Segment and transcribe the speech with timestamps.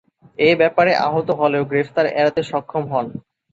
[0.39, 3.05] এ ব্যাপারে আহত হলেও গ্রেপ্তার এড়াতে সক্ষম হন।